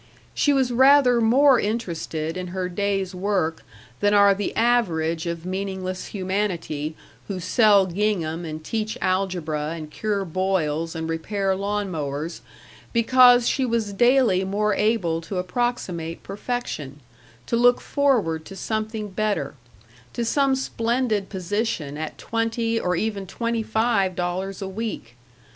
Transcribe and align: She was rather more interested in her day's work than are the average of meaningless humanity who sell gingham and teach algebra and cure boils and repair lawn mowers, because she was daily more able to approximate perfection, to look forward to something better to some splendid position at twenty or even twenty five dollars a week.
She 0.33 0.51
was 0.51 0.71
rather 0.71 1.21
more 1.21 1.59
interested 1.59 2.35
in 2.35 2.47
her 2.47 2.67
day's 2.67 3.13
work 3.13 3.61
than 3.99 4.15
are 4.15 4.33
the 4.33 4.51
average 4.55 5.27
of 5.27 5.45
meaningless 5.45 6.07
humanity 6.07 6.95
who 7.27 7.39
sell 7.39 7.85
gingham 7.85 8.43
and 8.43 8.63
teach 8.63 8.97
algebra 8.99 9.73
and 9.75 9.91
cure 9.91 10.25
boils 10.25 10.95
and 10.95 11.07
repair 11.07 11.55
lawn 11.55 11.91
mowers, 11.91 12.41
because 12.91 13.47
she 13.47 13.63
was 13.63 13.93
daily 13.93 14.43
more 14.43 14.73
able 14.73 15.21
to 15.21 15.37
approximate 15.37 16.23
perfection, 16.23 16.99
to 17.45 17.55
look 17.55 17.79
forward 17.79 18.43
to 18.45 18.55
something 18.55 19.09
better 19.11 19.53
to 20.13 20.25
some 20.25 20.55
splendid 20.55 21.29
position 21.29 21.95
at 21.95 22.17
twenty 22.17 22.79
or 22.79 22.95
even 22.95 23.27
twenty 23.27 23.61
five 23.61 24.15
dollars 24.15 24.63
a 24.63 24.67
week. 24.67 25.15